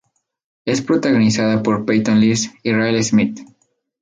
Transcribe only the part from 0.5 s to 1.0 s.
Es